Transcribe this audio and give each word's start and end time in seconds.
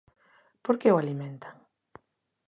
¿Por 0.65 0.75
que 0.79 0.87
o 0.93 0.99
alimentan? 1.01 1.55